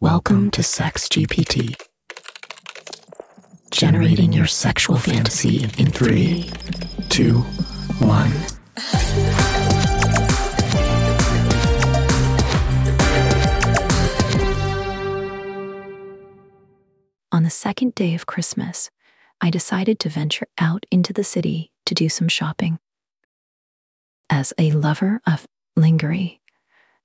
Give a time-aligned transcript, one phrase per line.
[0.00, 1.74] Welcome to Sex GPT.
[3.72, 6.48] Generating your sexual fantasy in three,
[7.08, 7.40] two,
[7.98, 8.30] one.
[17.32, 18.92] On the second day of Christmas,
[19.40, 22.78] I decided to venture out into the city to do some shopping.
[24.30, 26.40] As a lover of lingerie,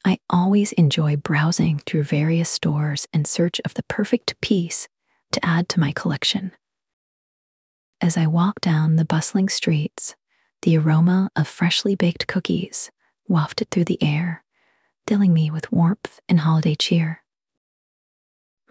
[0.05, 4.87] I always enjoy browsing through various stores in search of the perfect piece
[5.31, 6.51] to add to my collection.
[8.01, 10.15] As I walk down the bustling streets,
[10.63, 12.91] the aroma of freshly baked cookies
[13.27, 14.43] wafted through the air,
[15.07, 17.23] filling me with warmth and holiday cheer.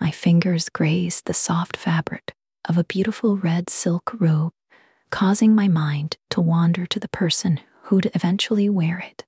[0.01, 2.35] My fingers graze the soft fabric
[2.69, 4.53] of a beautiful red silk robe,
[5.11, 9.25] causing my mind to wander to the person who'd eventually wear it.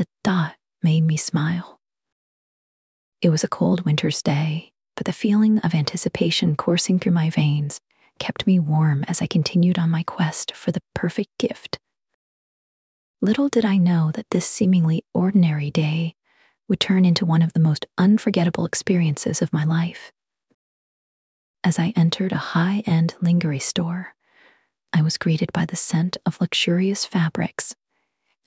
[0.00, 1.78] The thought made me smile.
[3.20, 7.82] It was a cold winter's day, but the feeling of anticipation coursing through my veins
[8.18, 11.78] kept me warm as I continued on my quest for the perfect gift.
[13.20, 16.14] Little did I know that this seemingly ordinary day
[16.66, 20.12] would turn into one of the most unforgettable experiences of my life.
[21.62, 24.14] As I entered a high end lingerie store,
[24.94, 27.74] I was greeted by the scent of luxurious fabrics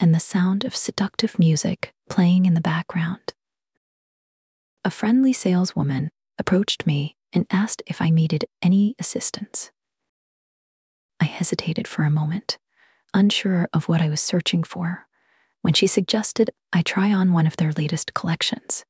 [0.03, 3.33] and the sound of seductive music playing in the background.
[4.83, 9.71] A friendly saleswoman approached me and asked if I needed any assistance.
[11.21, 12.57] I hesitated for a moment,
[13.13, 15.07] unsure of what I was searching for,
[15.61, 18.83] when she suggested I try on one of their latest collections.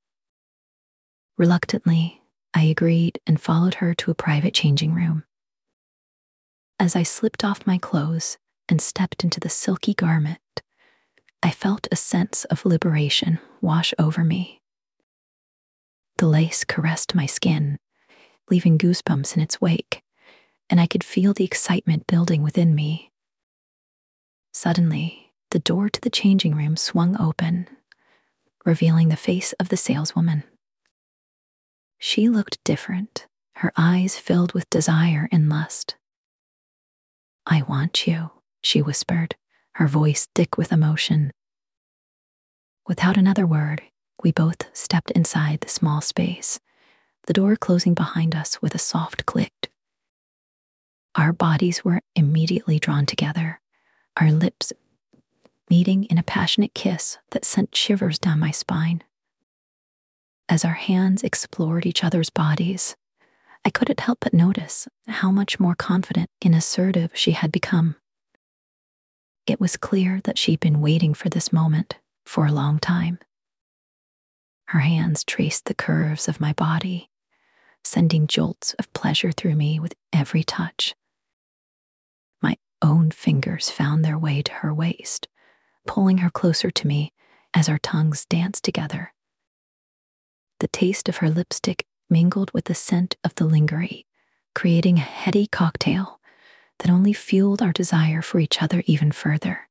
[1.37, 2.23] Reluctantly,
[2.55, 5.25] I agreed and followed her to a private changing room.
[6.79, 10.39] As I slipped off my clothes and stepped into the silky garment,
[11.45, 14.61] I felt a sense of liberation wash over me.
[16.17, 17.79] The lace caressed my skin,
[18.49, 20.03] leaving goosebumps in its wake,
[20.69, 23.11] and I could feel the excitement building within me.
[24.53, 27.67] Suddenly, the door to the changing room swung open,
[28.63, 30.43] revealing the face of the saleswoman.
[31.99, 35.97] She looked different, her eyes filled with desire and lust.
[37.45, 38.31] I want you,
[38.61, 39.35] she whispered,
[39.75, 41.31] her voice thick with emotion.
[42.87, 43.81] Without another word,
[44.23, 46.59] we both stepped inside the small space,
[47.27, 49.71] the door closing behind us with a soft click.
[51.15, 53.61] Our bodies were immediately drawn together,
[54.17, 54.73] our lips
[55.69, 59.03] meeting in a passionate kiss that sent shivers down my spine.
[60.49, 62.95] As our hands explored each other's bodies,
[63.65, 67.95] I couldn't help but notice how much more confident and assertive she had become.
[69.45, 73.19] It was clear that she'd been waiting for this moment for a long time.
[74.67, 77.09] Her hands traced the curves of my body,
[77.83, 80.95] sending jolts of pleasure through me with every touch.
[82.41, 85.27] My own fingers found their way to her waist,
[85.85, 87.11] pulling her closer to me
[87.53, 89.13] as our tongues danced together
[90.63, 94.05] the taste of her lipstick mingled with the scent of the lingerie,
[94.55, 96.21] creating a heady cocktail
[96.83, 99.69] that only fueled our desire for each other even further.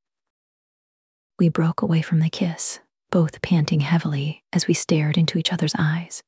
[1.38, 2.80] We broke away from the kiss,
[3.10, 6.22] both panting heavily as we stared into each other's eyes.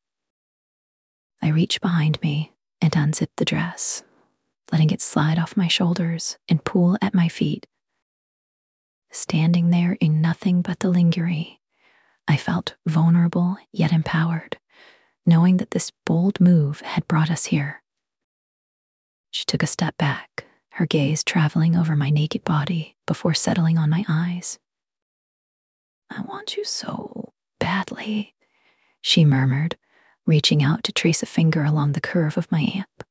[1.40, 2.52] I reached behind me
[2.82, 4.02] and unzipped the dress,
[4.72, 7.66] letting it slide off my shoulders and pool at my feet.
[9.10, 11.60] Standing there in nothing but the lingerie,
[12.28, 14.58] I felt vulnerable yet empowered,
[15.25, 17.82] knowing that this bold move had brought us here.
[19.31, 20.44] She took a step back,
[20.75, 24.59] her gaze traveling over my naked body before settling on my eyes.
[26.11, 28.35] I want you so badly,
[29.00, 29.76] she murmured,
[30.26, 33.05] reaching out to trace a finger along the curve of my amp.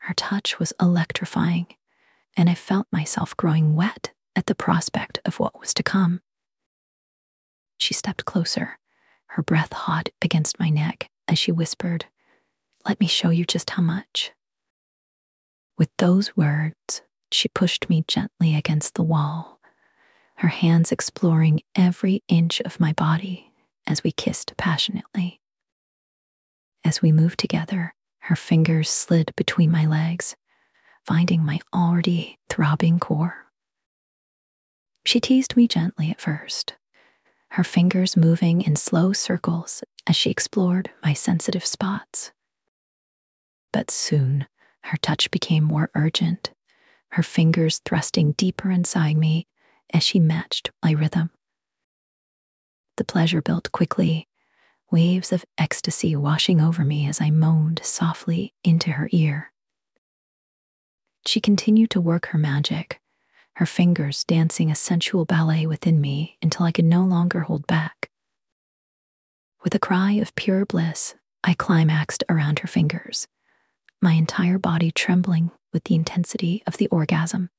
[0.00, 1.68] Her touch was electrifying,
[2.36, 6.20] and I felt myself growing wet at the prospect of what was to come.
[7.78, 8.78] She stepped closer,
[9.28, 12.04] her breath hot against my neck as she whispered,
[12.86, 14.32] Let me show you just how much.
[15.80, 17.00] With those words,
[17.32, 19.60] she pushed me gently against the wall,
[20.36, 23.54] her hands exploring every inch of my body
[23.86, 25.40] as we kissed passionately.
[26.84, 27.94] As we moved together,
[28.24, 30.36] her fingers slid between my legs,
[31.06, 33.46] finding my already throbbing core.
[35.06, 36.74] She teased me gently at first,
[37.52, 42.32] her fingers moving in slow circles as she explored my sensitive spots.
[43.72, 44.46] But soon,
[44.82, 46.50] her touch became more urgent,
[47.12, 49.46] her fingers thrusting deeper inside me
[49.92, 51.30] as she matched my rhythm.
[52.96, 54.28] The pleasure built quickly,
[54.90, 59.52] waves of ecstasy washing over me as I moaned softly into her ear.
[61.26, 63.00] She continued to work her magic,
[63.54, 68.10] her fingers dancing a sensual ballet within me until I could no longer hold back.
[69.62, 73.28] With a cry of pure bliss, I climaxed around her fingers,
[74.00, 77.50] my entire body trembling with the intensity of the orgasm.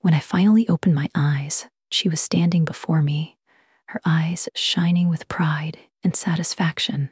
[0.00, 3.38] When I finally opened my eyes, she was standing before me,
[3.86, 7.10] her eyes shining with pride and satisfaction.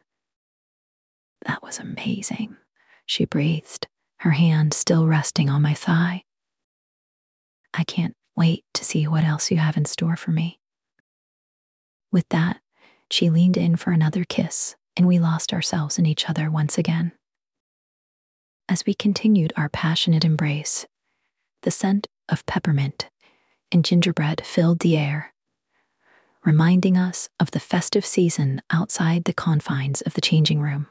[1.46, 2.56] That was amazing,
[3.06, 3.86] she breathed,
[4.18, 6.24] her hand still resting on my thigh.
[7.72, 10.60] I can't wait to see what else you have in store for me.
[12.10, 12.60] With that,
[13.10, 17.12] she leaned in for another kiss, and we lost ourselves in each other once again.
[18.68, 20.86] As we continued our passionate embrace,
[21.62, 23.08] the scent of peppermint
[23.70, 25.32] and gingerbread filled the air,
[26.44, 30.88] reminding us of the festive season outside the confines of the changing room.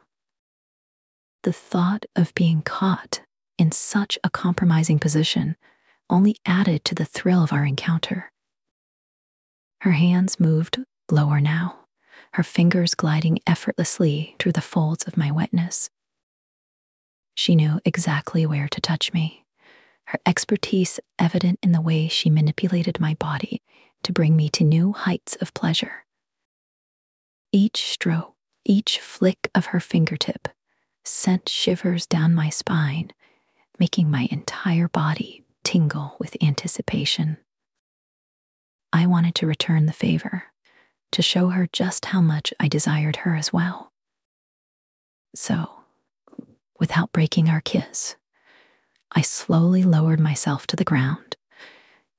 [1.43, 3.21] The thought of being caught
[3.57, 5.57] in such a compromising position
[6.09, 8.31] only added to the thrill of our encounter.
[9.81, 10.79] Her hands moved
[11.11, 11.87] lower now,
[12.33, 15.89] her fingers gliding effortlessly through the folds of my wetness.
[17.35, 19.45] She knew exactly where to touch me,
[20.05, 23.61] her expertise evident in the way she manipulated my body
[24.03, 26.05] to bring me to new heights of pleasure.
[27.51, 30.47] Each stroke, each flick of her fingertip
[31.03, 33.11] sent shivers down my spine,
[33.79, 37.37] making my entire body tingle with anticipation.
[38.93, 40.45] I wanted to return the favor,
[41.11, 43.91] to show her just how much I desired her as well.
[45.35, 45.74] So,
[46.79, 48.15] without breaking our kiss.
[49.11, 51.37] I slowly lowered myself to the ground,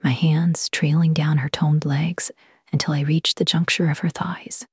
[0.02, 2.30] my hands trailing down her toned legs
[2.72, 4.66] until I reached the juncture of her thighs.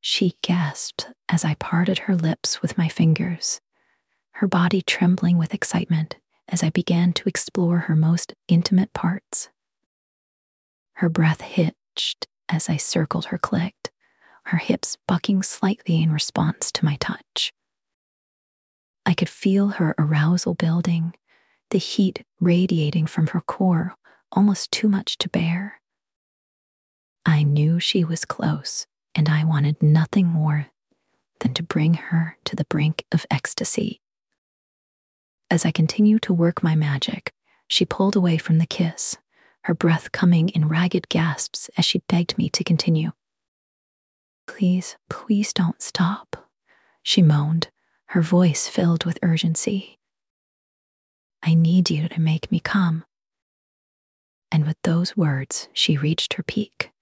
[0.00, 3.60] She gasped as I parted her lips with my fingers,
[4.32, 6.16] her body trembling with excitement
[6.48, 9.48] as I began to explore her most intimate parts.
[10.94, 13.72] Her breath hitched as I circled her clit,
[14.44, 17.52] her hips bucking slightly in response to my touch.
[19.06, 21.14] I could feel her arousal building,
[21.70, 23.94] the heat radiating from her core,
[24.32, 25.80] almost too much to bear.
[27.26, 30.68] I knew she was close, and I wanted nothing more
[31.40, 34.00] than to bring her to the brink of ecstasy.
[35.50, 37.32] As I continued to work my magic,
[37.68, 39.16] she pulled away from the kiss,
[39.62, 43.12] her breath coming in ragged gasps as she begged me to continue.
[44.46, 46.48] Please, please don't stop,
[47.02, 47.68] she moaned,
[48.14, 49.98] her voice filled with urgency.
[51.42, 53.02] I need you to make me come.
[54.52, 56.92] And with those words, she reached her peak,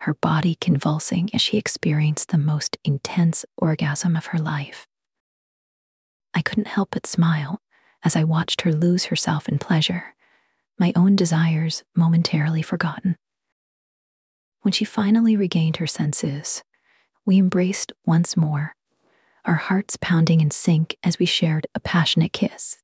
[0.00, 4.86] her body convulsing as she experienced the most intense orgasm of her life.
[6.34, 7.62] I couldn't help but smile
[8.04, 10.14] as I watched her lose herself in pleasure,
[10.78, 13.16] my own desires momentarily forgotten.
[14.60, 16.62] When she finally regained her senses,
[17.24, 18.74] we embraced once more,
[19.48, 22.76] our hearts pounding in sync as we shared a passionate kiss.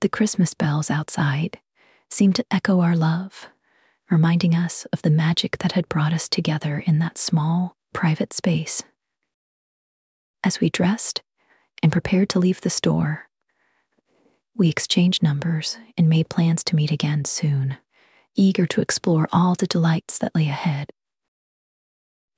[0.00, 1.58] The Christmas bells outside
[2.10, 3.48] seemed to echo our love,
[4.10, 8.82] reminding us of the magic that had brought us together in that small, private space.
[10.42, 11.20] As we dressed
[11.82, 13.28] and prepared to leave the store,
[14.56, 17.76] we exchanged numbers and made plans to meet again soon,
[18.34, 20.88] eager to explore all the delights that lay ahead.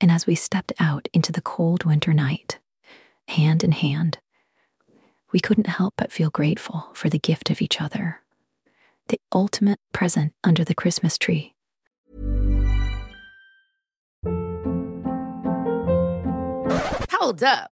[0.01, 2.59] And as we stepped out into the cold winter night,
[3.31, 4.19] hand in hand.
[5.31, 8.21] We couldn't help but feel grateful for the gift of each other,
[9.07, 11.55] the ultimate present under the Christmas tree.
[17.11, 17.71] Hold up.